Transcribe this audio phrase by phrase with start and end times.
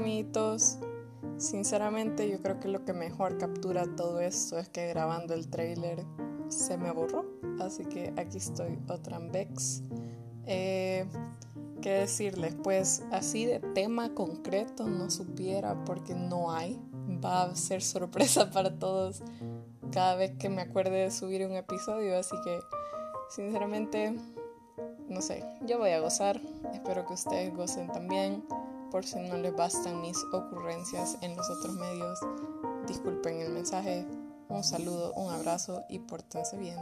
[0.00, 0.78] amiguitos.
[1.36, 6.04] Sinceramente yo creo que lo que mejor captura todo esto es que grabando el trailer
[6.48, 7.26] se me borró.
[7.60, 9.82] Así que aquí estoy otra vez.
[10.46, 11.06] Eh,
[11.82, 12.54] ¿Qué decirles?
[12.62, 16.80] Pues así de tema concreto no supiera porque no hay.
[17.22, 19.22] Va a ser sorpresa para todos
[19.92, 22.18] cada vez que me acuerde de subir un episodio.
[22.18, 22.58] Así que
[23.28, 24.14] sinceramente,
[25.08, 26.40] no sé, yo voy a gozar.
[26.72, 28.42] Espero que ustedes gocen también.
[28.90, 32.18] Por si no les bastan mis ocurrencias en los otros medios,
[32.88, 34.04] disculpen el mensaje.
[34.48, 36.78] Un saludo, un abrazo y pórtense bien.